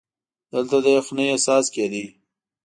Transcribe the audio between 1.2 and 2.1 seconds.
احساس کېده.